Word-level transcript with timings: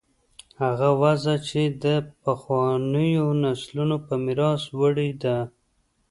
هغه 0.61 0.89
وضع 1.01 1.35
چې 1.49 1.61
له 1.83 1.95
پخوانیو 2.23 3.25
نسلونو 3.43 3.95
په 4.05 4.13
میراث 4.25 4.63
وړې 4.79 5.09
ده. 5.23 5.37